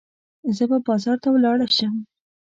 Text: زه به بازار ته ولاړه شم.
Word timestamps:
زه 0.55 0.63
به 0.69 0.77
بازار 0.87 1.17
ته 1.23 1.29
ولاړه 1.31 1.67
شم. 1.77 1.93